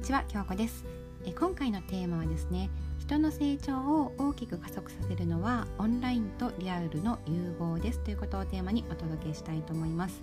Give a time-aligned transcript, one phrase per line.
[0.00, 0.86] にちは京子です。
[1.26, 7.98] え今回のテーマはですね人の成長を大きく加速させるのはオンラインとリアルの融合です。
[7.98, 10.22] ということをテーマにお届けしたいと思います、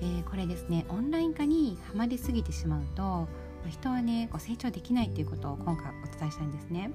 [0.00, 3.28] えー、これですねオンライン化にはまりすぎてしまうと
[3.68, 6.90] 人はねこう成長できないということを今回お伝えしたいんですね。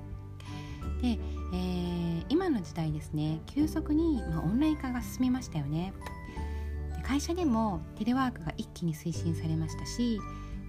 [1.02, 5.93] で、えー、今の時代ですね急速に、まあ、オンライン化が進みましたよね。
[7.03, 10.20] 会社でもテレワークが一気に推進されましたし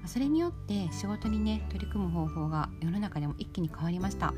[0.06, 4.34] それによって仕事にね取り組む方法が世の中でも一気に変わりました。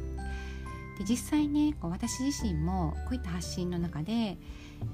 [0.98, 4.38] で実際ね私自身もこういった発信の中で、え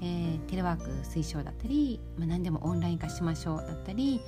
[0.01, 4.21] ー、テレワーク推奨だったり、まあ、何でもオンライン化しましょうだったり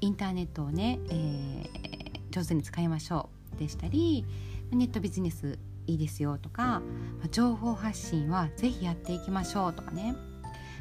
[0.00, 4.24] インターネットをね、えー、上手に使いましょうでしたり
[4.70, 6.82] ネットビジネスいいですよとか、ま
[7.24, 10.33] あ、情報発信は是非やっていきましょうとかね。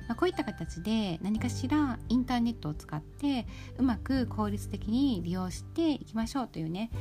[0.07, 3.45] まあ、こういった形で何かしらインターネットを使って
[3.77, 6.91] うまく効率的に利用していきましょうというね、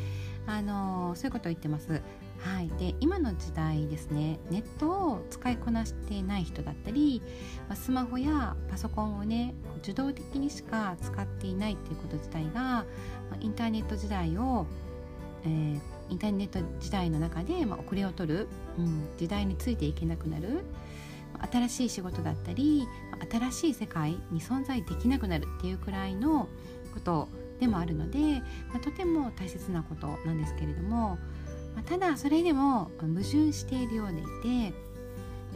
[0.47, 2.03] あのー、そういうことを言ってます。
[2.45, 7.23] はい、で今の時代ですねネットを使いこなしていない人だったり、
[7.69, 12.85] まあ、スマホやパソコンをね受動的にしか使っていないっていうこと自体が、ま
[13.35, 14.67] あ、インターネット時代を、
[15.45, 20.65] えー、インターネット時代の中で、まあ、遅れを取る、うん、時代についていけなくなる
[21.51, 22.87] 新しい仕事だったり
[23.31, 26.49] 新しい世界に存在できなくなるっていうくらいの
[26.95, 27.29] こと
[27.61, 31.19] でもあるので、まあ、とても大切なことなんですけれども、
[31.75, 34.25] まあ、ただそれでも矛盾しているようでい
[34.71, 34.75] て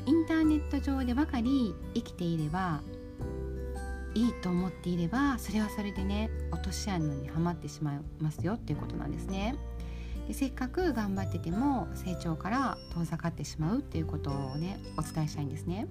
[0.05, 2.81] インターネット上でばかり生きていれば
[4.15, 9.57] いいと思っていればそれはそれでね落とし穴にはまってしまいますよっていうことなんですね。
[10.27, 15.87] でせっかく頑張ってても成長から遠ざかってしまうっていうことをねお伝えしたいんですね。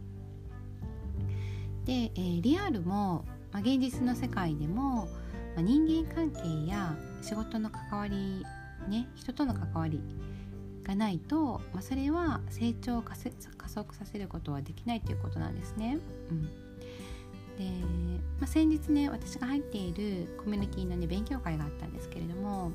[1.86, 8.44] で、えー、リアルも、まあ、現実の世界でも、まあ、人間関係や仕事の関わり
[8.89, 10.01] ね人との関わり
[10.84, 16.00] がないと、まあ、それは成長を加速させることはできないということなんですね。
[16.31, 16.65] うん
[17.57, 17.66] で、
[18.39, 22.71] まあ、先日ね私が入っているコミュニティのね勉強会があったんですけれども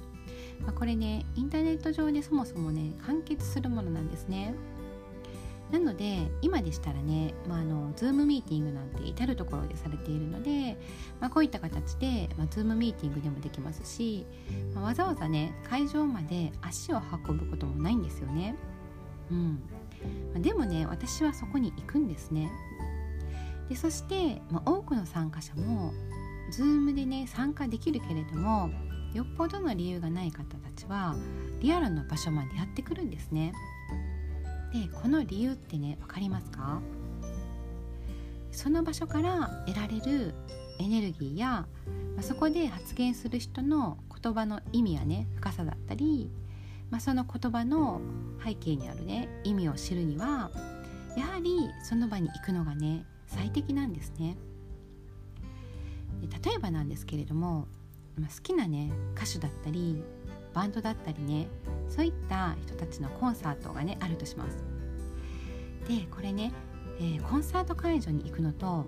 [0.63, 4.55] まあ、これねインターネット上でそもそもね完結するものなんですね。
[5.71, 10.77] なので今でしたらね、まあ、あの Zoom ミーティングなんて至る所でされているので、
[11.21, 14.27] まあ、こういった形で、まあ、Zoom ミーティングでもできますし、
[14.75, 18.57] まあ、わざわざね会場まで足を運ぶこともないんですよね。
[19.31, 19.63] うん
[20.33, 22.51] まあ、でもね私はそこに行くんですね。
[23.71, 25.93] でそして、まあ、多くの参加者も
[26.53, 28.69] Zoom でね参加できるけれども
[29.15, 31.15] よっぽどの理由がない方たちは
[31.61, 33.53] リアルな場所までやってくるんですね。
[34.73, 36.81] でこの理由ってね分かりますか？
[38.53, 40.35] その場所から得られる
[40.81, 41.67] エネルギーや、ま
[42.21, 46.31] あ、そこで発言する人の言葉の意味やね深さだったり、
[46.91, 48.01] まあ、その言葉の
[48.45, 50.51] 背景にあるね意味を知るには
[51.17, 54.37] やはりその場に行くのがね最適なんですね。
[56.45, 57.67] 例えばなんですけれども
[58.19, 60.03] ま好きなね歌手だったり
[60.53, 61.47] バンドだったりね
[61.89, 64.63] そういった人たちのコンサートがねあるとします。
[65.89, 66.53] でこれね、
[66.99, 68.87] えー、コンサート会場に行くのと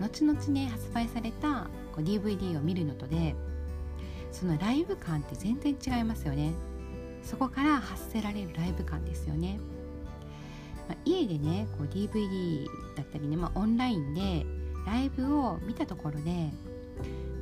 [0.00, 3.34] 後々ね発売されたこう DVD を見るのとで
[4.32, 6.52] そのライブ感って全然違いますよね。
[7.22, 9.58] そこから発せられるライブ感ですよね。
[10.88, 12.66] まあ、家でねこう DVD
[12.96, 14.46] だったりね、まあ、オンラインで
[14.86, 16.50] ライブを見たところで、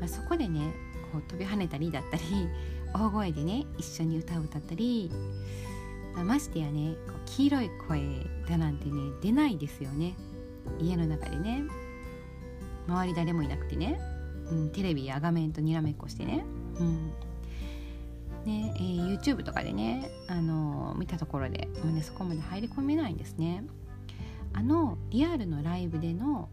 [0.00, 0.72] まあ、そこでね
[1.12, 2.22] こう飛び跳ねたりだったり
[2.94, 5.10] 大声でね一緒に歌を歌ったり、
[6.14, 10.14] まあ、ましてやねこう黄色い声だなんてね出ないですよね。
[10.80, 11.64] 家の中でね。
[12.86, 13.98] 周り誰もいなくてね、
[14.50, 16.44] うん、テレビや画面とにらめっこしてね,、
[16.78, 17.12] うん。
[18.44, 23.64] ねえー、YouTube とかでね、あのー、見たところでもう、ね、そこまで入り込めないんですね。
[24.52, 26.48] あのリアルのライブでの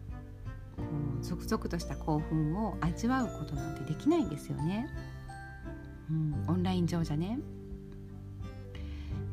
[1.20, 4.88] 続々とした興奮を味わうことなんてできないんですよね、
[6.10, 7.38] うん、オンライン上じゃね。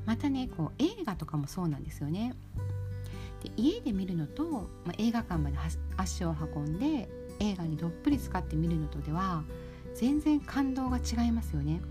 [0.05, 2.35] またねこう映画とかもそうなんですよね。
[3.43, 5.57] で家で見るのと、まあ、映画館まで
[5.97, 9.43] 足を運んで映画にどっぷり使って見るのとでは
[9.95, 11.81] 全然感動が違いますよね。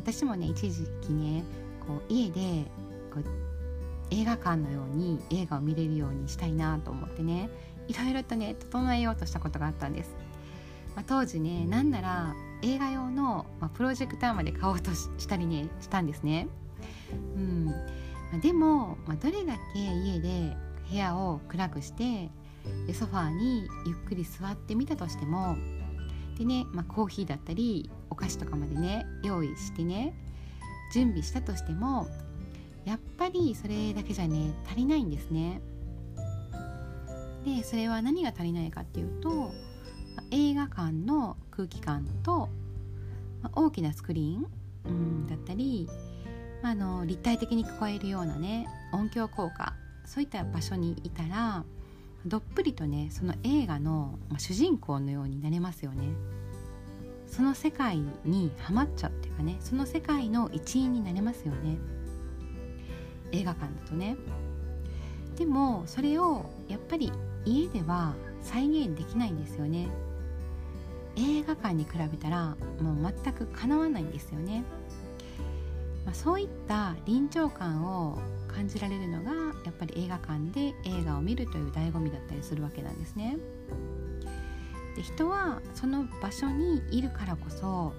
[0.00, 1.44] 私もね一時期ね
[1.86, 2.64] こう家で
[3.12, 3.24] こう
[4.10, 7.50] 映画館のように映画を見れるようにしたいなと思ってね
[7.86, 10.16] いろいろとね整えようとしたことがあったんです、
[10.96, 16.48] まあ、当時ねなんなら映画用の、まあ、プロジェクターまで買おうとしたりねしたんですね。
[17.36, 17.66] うん。
[17.66, 17.72] ま
[18.36, 20.56] あ、でも、まあ、どれだけ家で
[20.90, 22.30] 部屋を暗くして
[22.92, 25.56] ソファーにゆっくり座ってみたとしても
[26.40, 30.14] でね、まあ、コーヒーだったりお菓子とかまでね用意してね
[30.90, 32.08] 準備したとしても
[32.86, 35.60] やっぱりそれだけじゃね足りないんですね。
[37.44, 39.50] でそれは何が足りないかっていうと
[40.30, 42.48] 映画館の空気感と、
[43.54, 45.88] 大きなスクリーン、だったり、
[46.62, 49.74] まあ、の立体的に聞こえるようなね音響効果
[50.06, 51.64] そういった場所にいたら
[52.26, 56.14] どっぷりとねその映画の、まあ、主人公のようになれますよね。
[57.26, 61.78] その世界にはまっちゃうっていうかねその世界の一員になれますよね。
[63.32, 64.16] 映画館だとね。
[65.36, 67.12] でもそれをやっぱり
[67.44, 69.88] 家では再現できないんですよね。
[71.16, 74.64] 映画館に比べたらもう全くかなわないんですよね、
[76.04, 78.18] まあ、そういった臨場感を
[78.50, 79.32] 感じられるのが
[79.64, 83.36] やっぱり映画館で映画を見るという醍醐味だったりするわけなんですね
[84.96, 87.92] で人はその場所にいるからこそ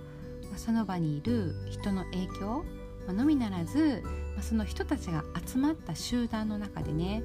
[0.57, 2.65] その場にいる人の影響
[3.07, 4.03] のみならず
[4.41, 7.23] その人たちが集まった集団の中でね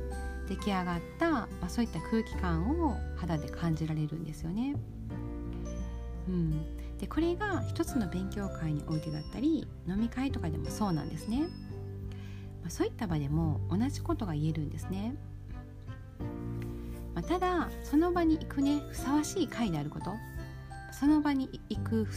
[0.49, 4.77] 出来上がった、まあ、そういった空気感を肌で感じられるんですよね。
[6.29, 11.49] うん、でこれが一つの勉強会においてだったり飲み会とかでもそうなんですね。
[12.67, 15.15] まあ、そういった場でも同じことが言えるんですね。
[17.15, 20.13] まあ、ただその場に行くねふさわしい会であること。
[20.91, 22.09] その場に行く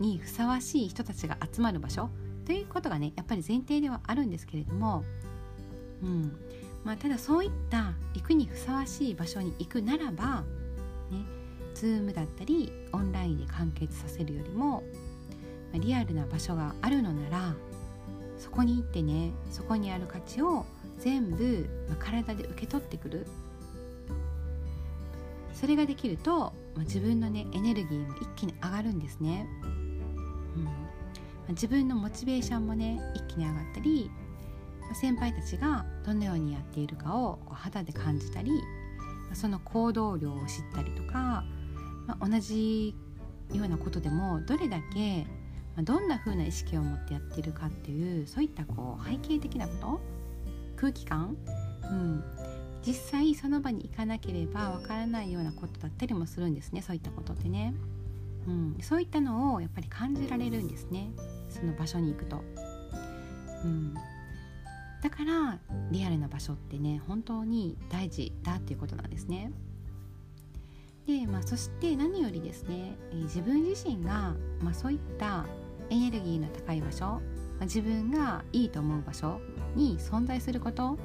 [0.00, 2.10] にふさわしい人たちが集まる場所。
[2.44, 5.04] ということがねやっぱり前提ではあるんですけれども、
[6.02, 6.32] うん。
[6.82, 10.42] まあ、ただそういった行くにふさわしい場所に行くならば、
[11.12, 11.24] ね、
[11.76, 14.82] Zoom だったりオンラインで完結させるよりも、
[15.74, 17.54] リアルな場所があるのなら
[18.42, 20.66] そこに行ってねそこにある価値を
[20.98, 21.68] 全部、
[22.00, 23.26] 体で受け取ってくる
[25.54, 29.46] それができると、自分のねエネルギーも一気に上がるんですね。
[30.56, 34.10] うん、自分のモチベーションもね一気に上がったり
[34.94, 38.50] 先輩たちがどのようにやっているかをこう肌で感じたり
[39.34, 41.44] その行動量を知ったりとか、
[42.06, 42.94] まあ、同じ
[43.52, 45.26] ようなことでもどれだけ、
[45.78, 50.00] どんな風な意識を持ってやってるかっていうそういったこう背景的なこと
[50.76, 51.36] 空気感、
[51.84, 52.24] うん、
[52.84, 57.74] 実際その場に行かなければわからないようなことだったりもするんですねそういったことってね、
[58.46, 61.10] うん、そういったのをやっぱり感じられるんですね
[61.48, 62.42] その場所に行くと。
[63.64, 65.58] うん、だから
[65.92, 69.52] リアルな場所ってね本当に大事だっていうことなんですね。
[71.06, 75.46] で、まあ、そして何よりですね、え、自分自身が、まあ、そういった
[75.92, 77.20] エネルギーの高い場所、
[77.60, 79.40] 自分がいいと思う場所
[79.74, 80.98] に存在すること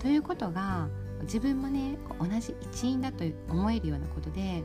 [0.00, 0.88] ということが
[1.22, 4.64] 自分もね同じ一員だと思えるようなことで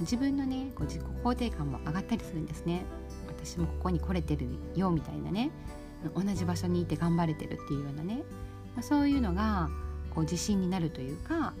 [0.00, 2.84] 自分のねこう自己肯定感も上がったりするんですね
[3.28, 5.52] 私もここに来れてるよみたいなね
[6.14, 8.22] 同じ場所にいて頑張れてるっていうようなね、
[8.74, 9.70] ま、そういうのが
[10.10, 11.54] こう自信になるというか、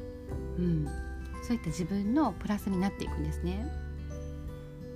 [0.58, 0.86] うん、
[1.46, 3.66] そういった自分のプラスになっていくんですね。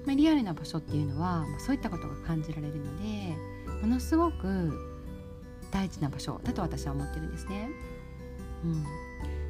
[0.06, 3.36] ま、リアルな場所っていうのは、ま、そういったことが感じられるので
[3.82, 4.72] ものすごく
[5.70, 7.68] 大事な場所だと私は思ってるんですね。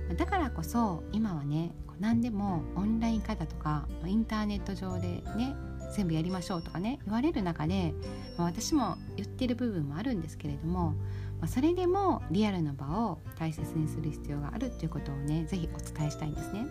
[0.08, 5.54] うん、だからこそ今はね何でもオンライン化だとかインターネット上でね
[5.94, 7.94] 全部やりましょうとかね言われる中で、
[8.36, 10.94] ま、私も言ってる部分もあるんですけれども、
[11.40, 16.66] ま、それでもリアルな場を大切にする必要があるっていうことをね是非お伝えしたいんですね。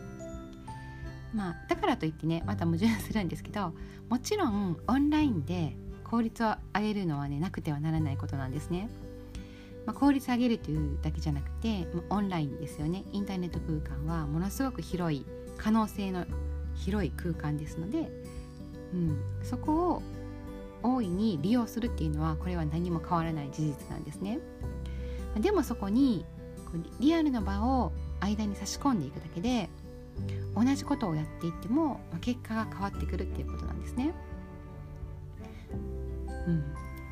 [1.33, 3.73] まあ、だからといってねまた矛盾するんですけど
[4.09, 8.89] もちろんオンラインで効率を上げるのはねなくてはならないことなんですね。
[9.85, 15.23] まあ、効率上げるというだけじゃなくてオンラインですよねインターネット空間はものすごく広い
[15.57, 16.25] 可能性の
[16.73, 18.09] 広い空間ですので、
[18.93, 20.03] うん、そこを
[20.81, 24.39] 大いに利用するっていうのはこれは何も変わらない事実なんですね。
[25.39, 26.25] でもそこに
[26.99, 29.69] リアルな場を間に差し込んでいくだけで
[30.55, 34.13] 同じことをやっていっても結果が変わってくるっていうことなんですね。
[36.47, 36.63] うん、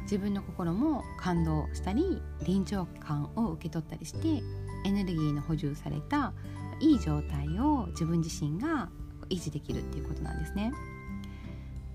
[0.03, 4.43] 自分の心も感動したり臨場感を受け取ったりして
[4.85, 6.33] エネルギーの補充された
[6.79, 8.89] いい状態を自分自身が
[9.29, 10.71] 維持できるっていうことなんですね。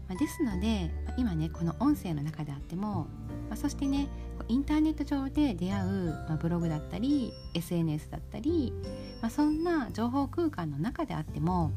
[0.08, 3.06] まですので今ねこの音声の中であっても、
[3.50, 4.08] まそしてね
[4.48, 8.72] インターネット上で出会う、まブログだったり SNS だったり、
[9.20, 11.72] まそんな情報空間の中であっても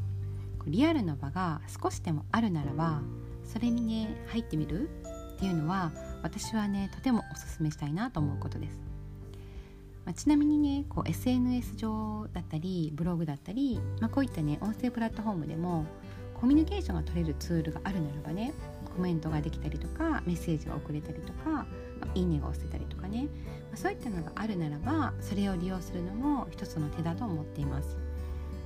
[0.66, 3.02] リアルの場が少しでもあるならば
[3.44, 4.88] それにね入ってみる
[5.34, 8.78] っていうのは私はねとてもおすすめしたいなと思うことです。
[10.04, 15.84] まあ、ちなみにねこう SNS 上だったりブログだったり、まあ、こういったね音声プラットフォームでも
[16.42, 18.52] コミュニケーションが取れるツールがあるならばね
[18.96, 21.66] コメントができたりとかメッセージが送れたりとか、
[22.14, 23.28] いいねが押せたりとかね、
[23.74, 27.96] そういったのがあるならばそれを利用するのも一つの手だと思っています。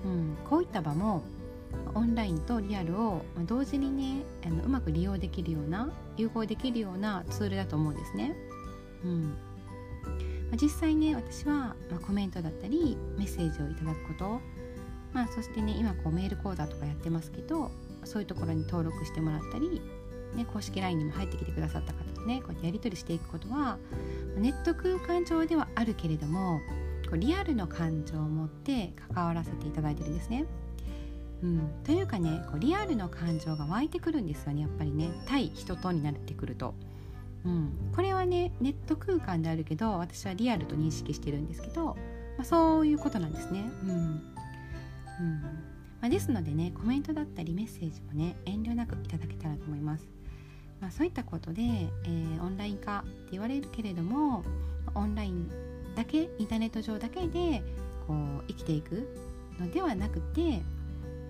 [0.05, 1.23] うん、こういった場も
[1.95, 8.35] オンラインとリアルを同時にねあのうまく利用できるような融合できるようなツールだと思うんですね。
[9.05, 9.23] うん
[10.49, 14.41] まあ、実際ね私は、コメントだったりメッセージをいただくこと、
[15.13, 17.71] まあ、そしてね今こうメール講座とかやってますけど
[18.05, 19.81] そういうところに登録してもらったり
[20.37, 23.79] ね、公式 LINE にも入ってきてくださった方とねこうやってやり取りしていくことは
[24.37, 26.61] ネット空間上ではあるけれども
[27.09, 30.45] こうリアルの感情を持って関わらせていただいてるんですね。
[31.43, 36.75] うん、というかねこうリアルの感情が湧いてくるんですよねやっぱりね対人とになってくると。
[37.45, 41.95] うん、これはねネット空間であるけど私はリアルと認識してるんですけど、ま
[42.41, 43.71] あ、そういうことなんですね。
[43.85, 44.36] うん
[45.21, 50.07] うんまあ、ですのでねコメントだったりメッセージもね遠慮なくいただけたらと思います。
[50.81, 54.45] まあ、そういったことで、えー、オンライン化って言われるけれども
[54.95, 55.51] オンライン
[55.95, 57.63] だけインターネット上だけで
[58.07, 59.09] こう生きていく
[59.59, 60.63] のではなくて、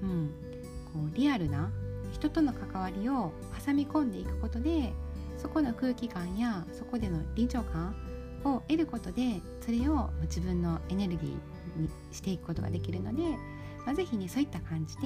[0.02, 0.31] うん、
[0.93, 1.71] こうリアルな
[2.12, 3.33] 人との関わりを
[3.64, 4.93] 挟み込んでいくことで
[5.38, 7.95] そこの空気感やそこでの臨場感
[8.45, 13.23] を得ることでそれを自分のエネルギーにしていくことができるので、
[13.87, 15.02] まあ、是非ねそういった感じで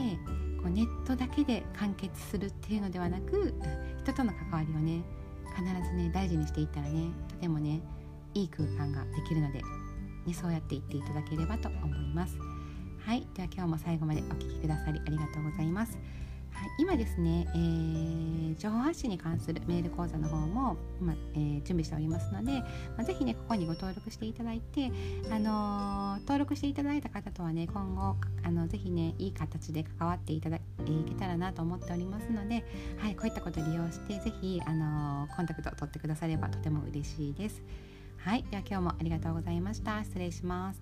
[0.56, 3.54] こうネットだけで完結するっていうのではなく
[4.02, 5.02] 人との関わりをね
[5.54, 7.80] 必ずね大事にしていったらねとてもね
[8.34, 9.60] いい空間ができるので、
[10.26, 12.37] ね、そうやって言っていただければと思います。
[13.04, 15.99] はい、では今日も最後までお聴きくださりありがとうございます。
[16.52, 22.66] はい、今ですね、えー、情報発信に関するメール講座の方もま、えー、準備しておりますので、ま
[22.99, 24.90] あ、ぜひねここにご登録していただいて、
[25.30, 32.64] あのー、登録していただいた方とはね今後あのぜひねいい形で関わっていただ、えー、けたらなと思っておりますので、
[32.99, 37.62] はい、こういったことを利用してぜひ、あのコンタクトを取ってくださればとても嬉しいです。
[38.19, 40.04] はい、では今日もありがとうございました。
[40.04, 40.80] 失礼します。